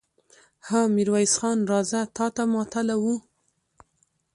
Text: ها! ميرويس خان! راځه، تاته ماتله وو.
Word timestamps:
ها! 0.67 0.81
ميرويس 0.95 1.33
خان! 1.39 1.57
راځه، 1.71 2.01
تاته 2.15 2.43
ماتله 2.53 2.95
وو. 3.03 3.15